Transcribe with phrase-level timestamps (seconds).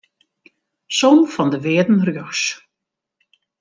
[0.99, 2.43] Som fan de wearden rjochts.